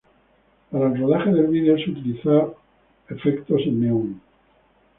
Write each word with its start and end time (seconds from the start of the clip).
Para 0.71 0.87
el 0.87 0.97
rodaje 0.99 1.29
del 1.31 1.45
vídeo 1.45 1.77
se 1.77 1.91
utilizó 1.91 2.57
efectos 3.07 3.61
en 3.67 3.81
"neón". 3.81 4.21